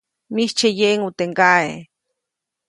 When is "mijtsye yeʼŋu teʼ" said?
0.33-1.27